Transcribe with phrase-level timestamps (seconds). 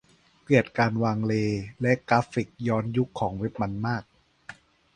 [0.43, 4.03] เกลียดการวางเลย์และกราฟิกย้อนยุคเว็บของมันมาก